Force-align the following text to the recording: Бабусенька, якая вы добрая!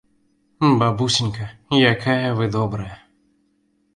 Бабусенька, 0.79 1.45
якая 1.91 2.29
вы 2.39 2.45
добрая! 2.57 2.91